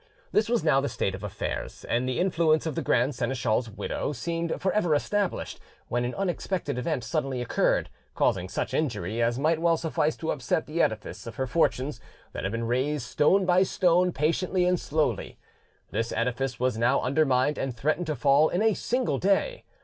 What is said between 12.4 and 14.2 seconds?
had been raised stone by stone